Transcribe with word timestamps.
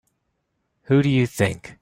Who 0.83 1.03
do 1.03 1.09
you 1.09 1.27
think? 1.27 1.77